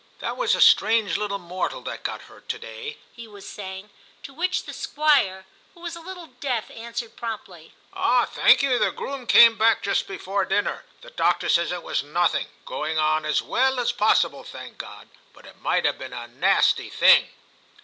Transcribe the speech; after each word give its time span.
* 0.13 0.19
That 0.19 0.35
was 0.35 0.55
a 0.55 0.61
strange 0.61 1.15
little 1.15 1.37
mortal 1.37 1.81
that 1.83 2.01
got 2.01 2.23
hurt 2.23 2.49
to 2.49 2.57
day,' 2.57 2.97
he 3.13 3.27
was 3.27 3.47
saying. 3.47 3.91
To 4.23 4.33
which 4.33 4.63
the 4.63 4.73
Squire, 4.73 5.45
who 5.75 5.81
was 5.81 5.95
a 5.95 6.01
little 6.01 6.25
deaf, 6.25 6.71
answered 6.71 7.15
promptly,' 7.15 7.75
Ah! 7.93 8.25
thank 8.25 8.63
you; 8.63 8.79
the 8.79 8.89
groom 8.91 9.27
came 9.27 9.55
back 9.59 9.83
just 9.83 10.07
before 10.07 10.43
dinner. 10.43 10.85
The 11.01 11.11
doctor 11.11 11.49
says 11.49 11.67
it 11.71 11.75
30 11.75 11.75
TIM 11.75 11.77
CHAP. 11.81 11.85
was 11.85 12.03
nothing. 12.03 12.47
Going 12.65 12.97
on 12.97 13.25
as 13.27 13.43
well 13.43 13.79
as 13.79 13.91
possible, 13.91 14.43
thank 14.43 14.79
God; 14.79 15.07
but 15.33 15.45
it 15.45 15.61
might 15.61 15.85
have 15.85 15.99
been 15.99 16.13
a 16.13 16.27
nasty 16.27 16.89
thing.' 16.89 17.29